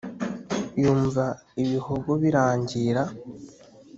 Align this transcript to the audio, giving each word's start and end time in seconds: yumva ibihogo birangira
yumva 0.81 1.25
ibihogo 1.61 1.93
birangira 2.21 3.03